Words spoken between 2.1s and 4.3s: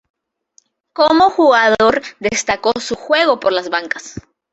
destacó su juego por las bandas.